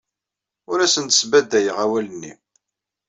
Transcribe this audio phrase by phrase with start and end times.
[0.71, 2.33] Ur asen-d-sbadayeɣ awalen-nni.